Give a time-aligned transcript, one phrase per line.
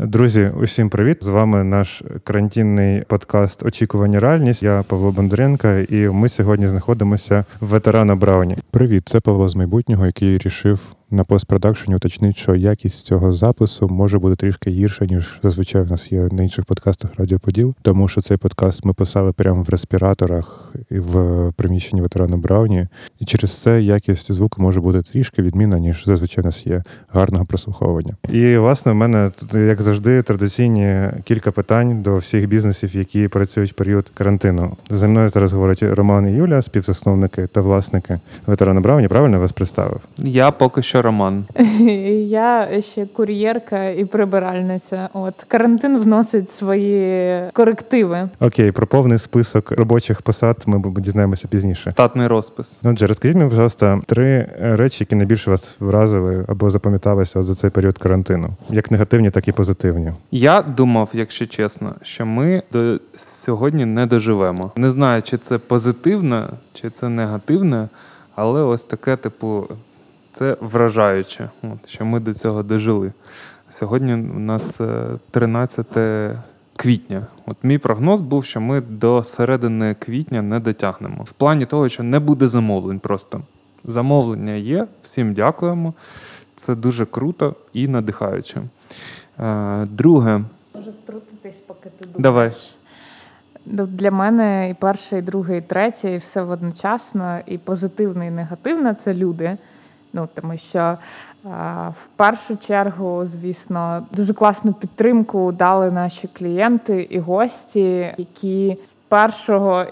[0.00, 1.24] Друзі, усім привіт!
[1.24, 4.62] З вами наш карантинний подкаст Очікування реальність.
[4.62, 8.56] Я Павло Бондаренко, і ми сьогодні знаходимося в ветерана Брауні.
[8.70, 10.80] Привіт, це Павло з майбутнього, який рішив
[11.10, 16.12] на постпродакшені уточнити, що якість цього запису може бути трішки гірша, ніж зазвичай в нас
[16.12, 20.72] є на інших подкастах Радіо Поділ, тому що цей подкаст ми писали прямо в респіраторах
[20.90, 22.88] і в приміщенні ветерана Брауні,
[23.20, 26.82] і через це якість звуку може бути трішки відмінна, ніж зазвичай у нас є
[27.12, 28.16] гарного прослуховування.
[28.28, 33.74] І власне в мене як завжди, традиційні кілька питань до всіх бізнесів, які працюють в
[33.74, 34.76] період карантину.
[34.90, 39.08] За мною зараз говорять Роман і Юля, співзасновники та власники ветерана Брауні.
[39.08, 40.00] Правильно вас представив?
[40.18, 41.44] Я поки що Роман.
[42.28, 45.08] Я ще кур'єрка і прибиральниця.
[45.12, 48.28] От карантин вносить свої корективи.
[48.40, 51.90] Окей, про повний список робочих посад ми дізнаємося пізніше.
[51.90, 52.78] Штатний розпис.
[52.84, 57.70] Отже, розкажіть мені, будь ласка, три речі, які найбільше вас вразили або запам'яталися за цей
[57.70, 60.12] період карантину, як негативні, так і позитивні.
[60.30, 62.98] Я думав, якщо чесно, що ми до
[63.44, 64.72] сьогодні не доживемо.
[64.76, 67.88] Не знаю, чи це позитивне, чи це негативне,
[68.34, 69.64] але ось таке, типу,
[70.38, 71.50] це вражаюче,
[71.86, 73.12] що ми до цього дожили.
[73.70, 74.80] Сьогодні у нас
[75.30, 76.38] 13 е,
[76.76, 77.26] квітня.
[77.46, 81.24] От мій прогноз був, що ми до середини квітня не дотягнемо.
[81.24, 83.40] В плані того, що не буде замовлень просто.
[83.84, 85.94] Замовлення є, всім дякуємо.
[86.56, 88.62] Це дуже круто і надихаюче.
[89.40, 90.40] Е, друге.
[90.74, 92.22] Може втрутитись, поки ти думаєш.
[92.22, 92.52] Давай.
[93.66, 98.30] Ну, для мене і перше, і друге, і третє, і все одночасно, і позитивне, і
[98.30, 99.56] негативне це люди.
[100.16, 100.98] Ну тому що
[101.90, 109.84] в першу чергу, звісно, дуже класну підтримку дали наші клієнти і гості, які з першого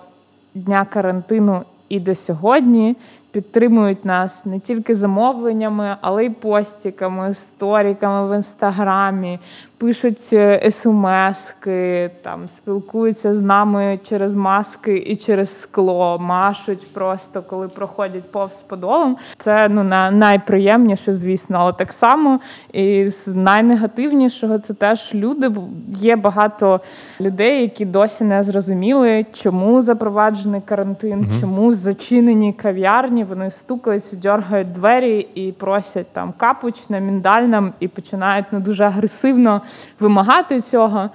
[0.54, 2.96] дня карантину і до сьогодні
[3.30, 9.38] підтримують нас не тільки замовленнями, але й постіками, сторіками в інстаграмі,
[9.78, 17.68] пишуть е, смски, там спілкуються з нами через маски і через скло, машуть просто коли
[17.68, 19.16] проходять повз подолом.
[19.38, 22.40] Це ну на найприємніше, звісно, але так само
[22.72, 25.50] і з найнегативнішого це теж люди.
[25.88, 26.80] Є багато
[27.20, 31.40] людей, які досі не зрозуміли, чому запроваджений карантин, угу.
[31.40, 33.24] чому зачинені кав'ярні.
[33.24, 39.60] Вони стукаються, дергають двері і просять там капуч на міндальнам і починають ну дуже агресивно
[40.00, 41.10] вимагати цього,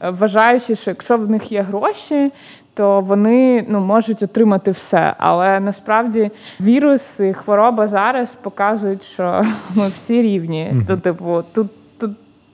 [0.00, 2.32] е, вважаючи, що якщо в них є гроші,
[2.74, 5.14] то вони ну, можуть отримати все.
[5.18, 6.30] Але насправді
[6.60, 9.42] вірус і хвороба зараз показують, що
[9.74, 10.72] ми всі рівні.
[10.86, 11.66] То, типу, тут
[11.98, 12.10] тут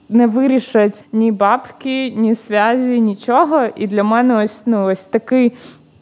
[0.09, 3.65] не вирішать ні бабки, ні зв'язі, нічого.
[3.75, 5.53] І для мене ось ну, ось такий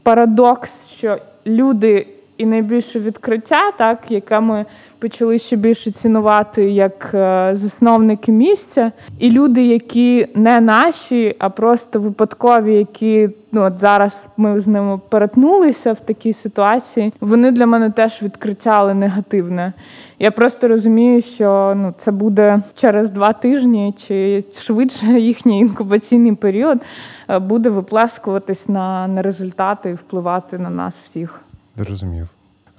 [0.03, 4.65] парадокс, що люди і найбільше відкриття, так, яке ми
[4.99, 11.99] почали ще більше цінувати як е, засновники місця, і люди, які не наші, а просто
[11.99, 17.89] випадкові, які ну от зараз ми з ними перетнулися в такій ситуації, вони для мене
[17.89, 19.73] теж відкриття, негативне.
[20.19, 26.81] Я просто розумію, що ну це буде через два тижні чи швидше їхній інкубаційний період
[27.29, 31.41] е, буде виплескуватись на, на результати і впливати на нас всіх.
[31.77, 32.27] Зрозумів.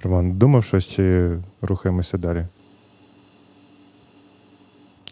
[0.03, 2.45] Роман, думав щось чи рухаємося далі?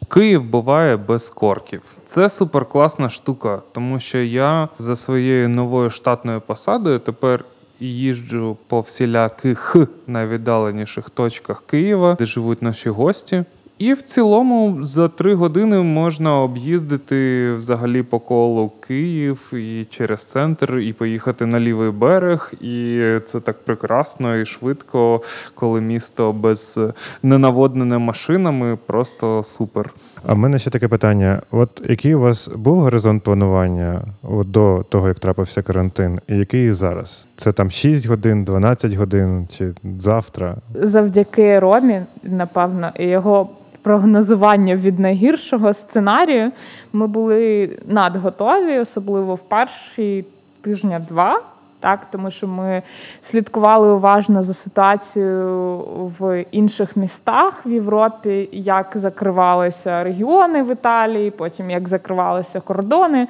[0.10, 1.82] Київ буває без корків.
[2.06, 7.46] Це суперкласна штука, тому що я за своєю новою штатною посадою тепер
[7.80, 9.76] їжджу по всіляких
[10.08, 13.44] найвіддаленіших точках Києва, де живуть наші гості.
[13.80, 20.78] І в цілому за три години можна об'їздити взагалі по колу Київ і через центр,
[20.78, 22.54] і поїхати на лівий берег.
[22.62, 25.22] І це так прекрасно і швидко,
[25.56, 26.80] коли місто без
[27.24, 29.94] ненаводнене машинами, просто супер.
[30.28, 34.86] А в мене ще таке питання: от який у вас був горизонт планування от до
[34.90, 37.28] того, як трапився карантин, і який зараз?
[37.36, 40.56] Це там 6 годин, 12 годин чи завтра?
[40.74, 43.50] Завдяки Ромі, напевно, його
[43.88, 46.52] прогнозування від найгіршого сценарію
[46.94, 50.26] ми були надготові, особливо в перші
[50.62, 51.42] тижня-два.
[51.80, 52.82] Так, тому що ми
[53.30, 55.78] слідкували уважно за ситуацією
[56.20, 63.28] в інших містах в Європі, як закривалися регіони в Італії, потім як закривалися кордони.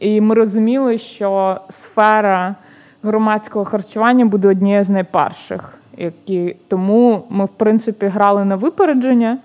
[0.00, 2.54] І ми розуміли, що сфера
[3.02, 5.78] громадського харчування буде однією з найперших.
[5.96, 9.38] Які тому ми, в принципі, грали на випередження.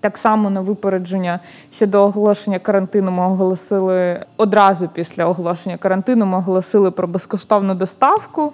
[0.00, 1.40] Так само на випередження
[1.72, 6.26] щодо оголошення карантину ми оголосили одразу після оголошення карантину.
[6.26, 8.52] Ми оголосили про безкоштовну доставку.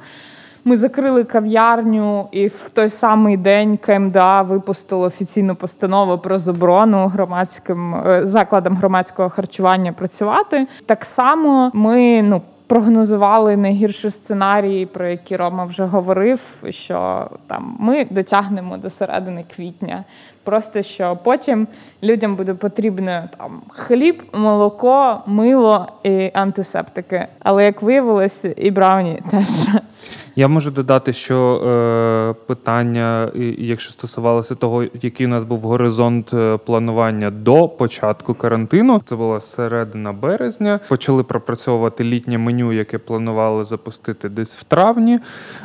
[0.64, 7.94] Ми закрили кав'ярню, і в той самий день КМДА випустило офіційну постанову про заборону громадським
[7.94, 10.66] е, закладам громадського харчування працювати.
[10.86, 12.42] Так само ми ну.
[12.72, 16.40] Прогнозували найгірші сценарії, про які Рома вже говорив,
[16.70, 20.04] що там ми дотягнемо до середини квітня.
[20.44, 21.66] Просто що потім
[22.02, 27.26] людям буде потрібно там хліб, молоко, мило і антисептики.
[27.38, 29.48] Але як виявилось, і брауні теж.
[30.37, 36.56] Я можу додати, що е, питання, якщо стосувалося того, який у нас був горизонт е,
[36.67, 40.81] планування до початку карантину, це була середина березня.
[40.88, 45.19] Почали пропрацьовувати літнє меню, яке планували запустити десь в травні.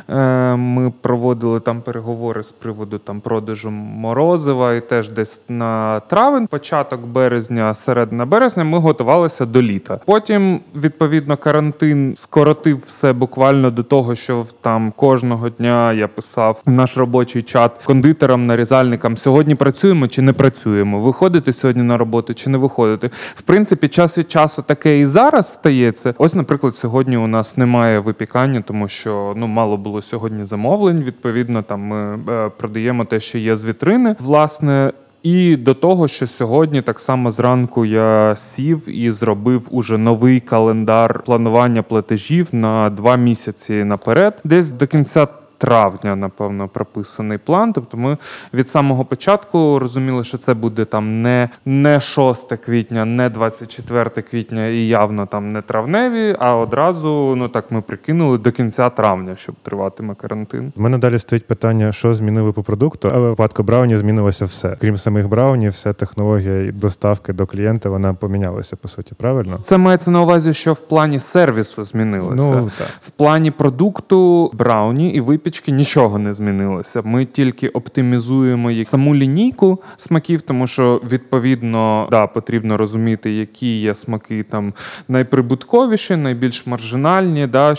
[0.08, 6.46] Е, ми проводили там переговори з приводу там продажу морозива, і теж десь на травень,
[6.46, 10.00] початок березня, середина березня, ми готувалися до літа.
[10.06, 16.62] Потім, відповідно, карантин скоротив все буквально до того, що в- там кожного дня я писав
[16.66, 21.00] в наш робочий чат кондитерам, нарізальникам: сьогодні працюємо чи не працюємо?
[21.00, 23.10] Виходите сьогодні на роботу чи не виходите?
[23.36, 26.14] В принципі, час від часу таке і зараз стається.
[26.18, 31.02] Ось, наприклад, сьогодні у нас немає випікання, тому що ну мало було сьогодні замовлень.
[31.02, 34.16] Відповідно, там ми е, продаємо те, що є з вітрини.
[34.20, 34.92] Власне.
[35.22, 41.22] І до того, що сьогодні так само зранку я сів і зробив уже новий календар
[41.22, 45.28] планування платежів на два місяці наперед, десь до кінця.
[45.58, 47.72] Травня, напевно, прописаний план.
[47.72, 48.16] Тобто ми
[48.54, 54.66] від самого початку розуміли, що це буде там не, не 6 квітня, не 24 квітня
[54.66, 59.54] і явно там не травневі, а одразу, ну так ми прикинули до кінця травня, щоб
[59.62, 60.72] триватиме карантин.
[60.76, 64.76] У мене далі стоїть питання, що змінили по продукту, а в випадку брауні змінилося все.
[64.80, 69.60] Крім самих брауні, вся технологія доставки до клієнта вона помінялася, по суті, правильно?
[69.64, 72.34] Це мається на увазі, що в плані сервісу змінилося.
[72.34, 72.88] Ну так.
[73.06, 77.02] В плані продукту брауні і випічки нічого не змінилося.
[77.04, 83.94] Ми тільки оптимізуємо їх- саму лінійку смаків, тому що відповідно да, потрібно розуміти, які є
[83.94, 84.74] смаки там
[85.08, 87.46] найприбутковіші, найбільш маржинальні.
[87.46, 87.74] Да,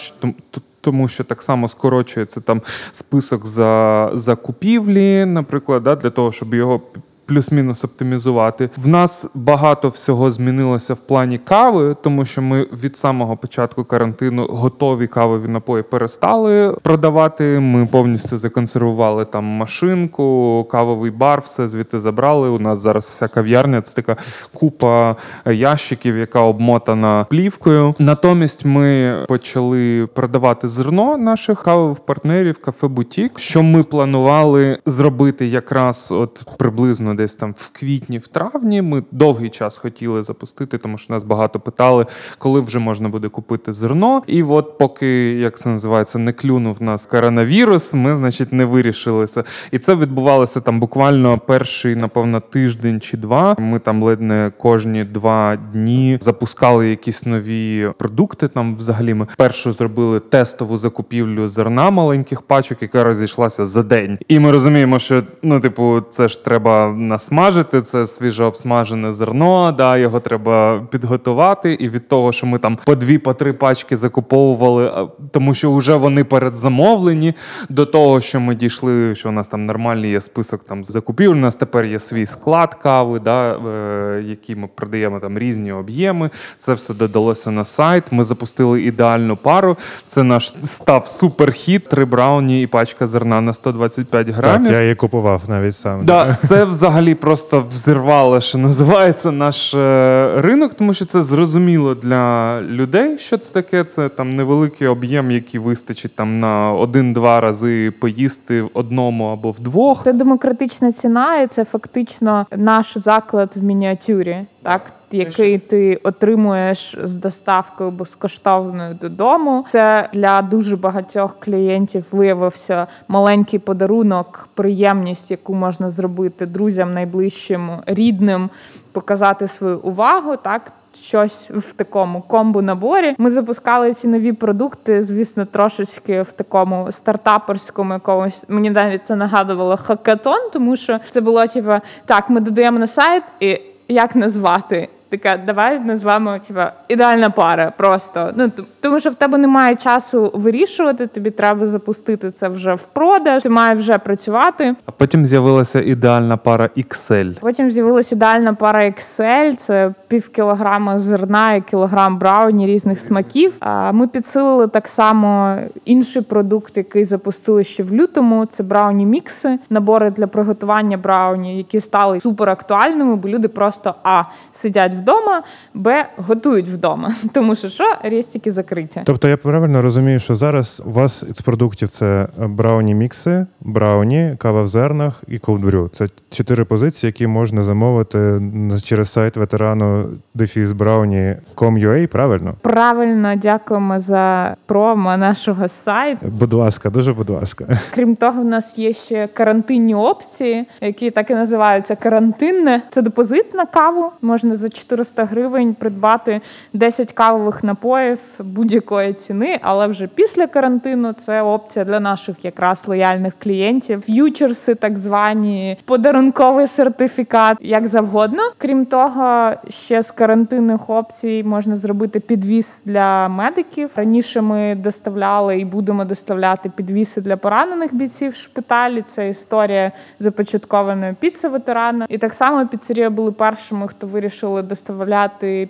[0.82, 2.62] тому що так само скорочується там
[2.92, 6.82] список за, за купівлі, наприклад, да, для того, щоб його
[7.30, 8.70] плюс-мінус оптимізувати.
[8.78, 14.48] В нас багато всього змінилося в плані кави, тому що ми від самого початку карантину
[14.50, 17.60] готові кавові напої перестали продавати.
[17.60, 22.50] Ми повністю законсервували там машинку, кавовий бар, все звідти забрали.
[22.50, 24.16] У нас зараз вся кав'ярня це така
[24.54, 25.16] купа
[25.46, 27.96] ящиків, яка обмотана плівкою.
[28.00, 36.08] Натомість ми почали продавати зерно наших кавових партнерів, Cafe Boutique, що ми планували зробити якраз
[36.10, 38.82] от приблизно десь там в квітні, в травні.
[38.82, 42.06] Ми довгий час хотіли запустити, тому що нас багато питали,
[42.38, 44.24] коли вже можна буде купити зерно.
[44.28, 49.44] І от поки, як це називається, не клюнув нас коронавірус, ми, значить, не вирішилися.
[49.72, 53.56] І це відбувалося там буквально перший, напевно, тиждень чи два.
[53.60, 58.48] Ми там ледь не кожні два дні запускали якісь нові продукти.
[58.48, 64.18] Там взагалі ми першу зробили тестову закупівлю зерна маленьких пачок, яка розійшлася за день.
[64.28, 69.72] І ми розуміємо, що ну, типу, це ж треба насмажити, це свіже обсмажене зерно.
[69.78, 71.74] Да, його треба підготувати.
[71.74, 75.96] І від того, що ми там по дві, по три пачки закуповували, тому що вже
[75.96, 77.34] вони передзамовлені,
[77.70, 81.36] до того, що ми дійшли, що у нас там нормальний є список там закупівель.
[81.36, 86.30] У нас тепер є свій склад кави, да, е, який ми продаємо там різні об'єми.
[86.60, 88.04] Це все додалося на сайт.
[88.12, 89.78] Ми запустили ідеальну пару.
[90.08, 91.90] Це наш став суперхіт.
[91.90, 94.72] Три брауні і пачка зерна на 125 Так, грамів.
[94.72, 96.06] я її купував навіть сам.
[96.06, 102.62] Да, це взагалі просто взірвало, що називається наш е, ринок, тому що це зрозуміло для
[102.62, 103.84] людей, що це таке.
[103.84, 110.04] Це там невеликий об'єм, який вистачить там на один-два рази поїсти в одному або вдвох.
[110.04, 114.38] Це демократична ціна, і це фактично наш заклад в мініатюрі,
[114.70, 119.66] так який ти отримуєш з доставкою безкоштовною додому.
[119.72, 128.50] Це для дуже багатьох клієнтів виявився маленький подарунок, приємність, яку можна зробити друзям, найближчим, рідним,
[128.92, 130.36] показати свою увагу.
[130.36, 130.72] Так.
[131.02, 133.16] Щось в такому комбо наборі.
[133.18, 138.44] Ми запускали ці нові продукти, звісно, трошечки в такому стартаперському якомусь.
[138.48, 141.72] Мені навіть це нагадувало хакатон, тому що це було типу,
[142.06, 144.90] так, ми додаємо на сайт і як назвати.
[145.10, 147.74] Така, давай назвемо типа ідеальна пара.
[147.78, 148.52] Просто ну
[148.82, 151.08] тому, що в тебе немає часу вирішувати.
[151.08, 153.44] Тобі треба запустити це вже в продаж.
[153.44, 154.76] Це має вже працювати.
[154.86, 157.40] А потім з'явилася ідеальна пара Excel.
[157.40, 163.54] Потім з'явилася ідеальна пара Excel, це пів кілограма зерна і кілограм брауні різних смаків.
[163.60, 168.46] А ми підсилили так само інший продукт, який запустили ще в лютому.
[168.46, 174.24] Це брауні мікси, набори для приготування брауні, які стали супер актуальними, бо люди просто а
[174.62, 177.12] сидять вдома, б готують вдома.
[177.34, 179.02] Тому що що рестики закриті.
[179.04, 184.62] Тобто я правильно розумію, що зараз у вас з продуктів це брауні мікси, брауні, кава
[184.62, 185.90] в зернах і колдбрю.
[185.94, 188.42] Це чотири позиції, які можна замовити
[188.84, 192.54] через сайт ветерану дефіс brownie.com.ua, правильно?
[192.62, 196.28] Правильно, дякуємо за промо нашого сайту.
[196.28, 197.66] Будь ласка, дуже будь ласка.
[197.94, 202.82] Крім того, в нас є ще карантинні опції, які так і називаються карантинне.
[202.90, 204.12] Це депозит на каву.
[204.22, 206.42] Можна за 400 гривень придбати
[206.74, 213.34] 10 кавових напоїв будь-якої ціни, але вже після карантину це опція для наших якраз лояльних
[213.40, 214.02] клієнтів.
[214.02, 218.42] Ф'ючерси, так звані, подарунковий сертифікат, як завгодно.
[218.58, 223.92] Крім того, ще з карантинних опцій можна зробити підвіз для медиків.
[223.96, 229.02] Раніше ми доставляли і будемо доставляти підвіси для поранених бійців в шпиталі.
[229.02, 232.06] Це історія започаткованої піци ветерана.
[232.10, 234.79] І так само піцерія були першими, хто вирішили доставляти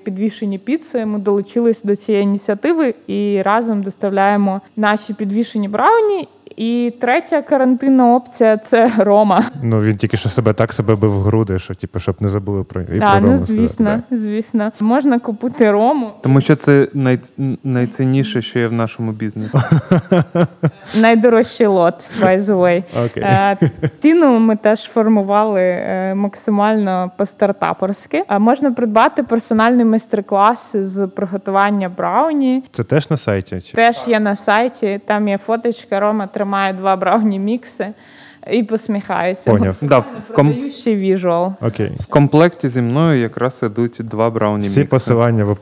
[0.03, 1.05] підвішені піци.
[1.05, 6.27] Ми долучились до цієї ініціативи і разом доставляємо наші підвішені брауні.
[6.59, 9.43] І третя карантинна опція це Рома.
[9.63, 12.63] Ну він тільки що себе так себе бив в груди, що типу, щоб не забули
[12.63, 14.71] про і про Рому ну сказати, звісно, звісно.
[14.79, 16.11] Можна купити рому.
[16.21, 17.19] Тому що це най...
[17.63, 19.57] найцінніше, що є в нашому бізнесі.
[20.95, 22.83] Найдорожчий лот, by the way.
[22.93, 23.05] да.
[23.05, 23.23] Окей.
[23.23, 23.57] Е,
[23.99, 28.23] Ціну ми теж формували е, максимально по-стартаперськи.
[28.27, 32.63] А Можна придбати персональний майстер-клас з приготування брауні.
[32.71, 33.61] Це теж на сайті?
[33.61, 33.73] Чи?
[33.73, 35.01] Теж є на сайті.
[35.05, 35.99] Там є фоточка.
[35.99, 37.93] Рома тримає два брауні мікси
[38.51, 39.51] і посміхається.
[39.51, 39.75] Поняв.
[39.81, 40.55] Да, в, ком...
[40.87, 41.53] Visual.
[41.61, 41.91] Окей.
[41.99, 44.89] в комплекті зі мною якраз ідуть два брауні Всі мікси.
[44.89, 45.57] посилання в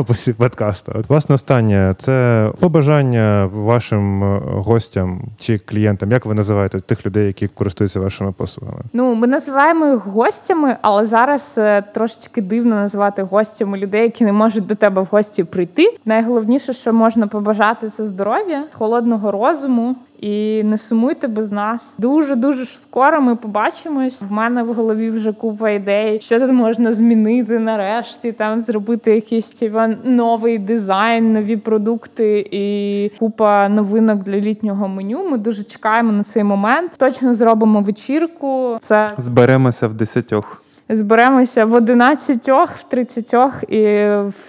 [0.00, 0.92] описі подкасту.
[0.94, 6.10] От, власне, останнє це побажання вашим е, гостям чи клієнтам.
[6.10, 8.80] Як ви називаєте тих людей, які користуються вашими послугами?
[8.92, 14.32] Ну, ми називаємо їх гостями, але зараз е, трошечки дивно називати гостями людей, які не
[14.32, 15.96] можуть до тебе в гості прийти.
[16.04, 19.96] Найголовніше, що можна побажати, це здоров'я, холодного розуму.
[20.22, 21.90] І не сумуйте без нас.
[21.98, 24.20] Дуже дуже скоро ми побачимось.
[24.28, 29.50] В мене в голові вже купа ідей, що тут можна змінити нарешті, там зробити якийсь
[29.50, 35.30] типа, новий дизайн, нові продукти і купа новинок для літнього меню.
[35.30, 36.92] Ми дуже чекаємо на цей момент.
[36.96, 38.78] Точно зробимо вечірку.
[38.80, 40.62] Це Зберемося в десятьох.
[40.88, 43.34] зберемося в 11, в 30
[43.68, 44.06] і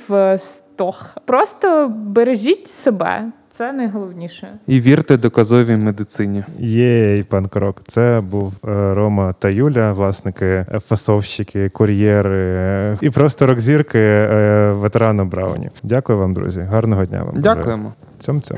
[0.10, 0.94] в 100.
[1.25, 3.32] Просто бережіть себе.
[3.57, 4.48] Це найголовніше.
[4.67, 6.43] І вірте доказовій медицині.
[6.60, 7.81] Єй, пан Крок.
[7.88, 14.27] Це був е, Рома та Юля, власники, е, фасовщики, кур'єри е, і просто рок-зірки
[14.72, 15.69] ветерану Брауні.
[15.83, 16.62] Дякую вам, друзі.
[16.62, 17.41] Гарного дня вам.
[17.41, 17.93] Дякуємо.
[18.19, 18.57] Цьом-цьом.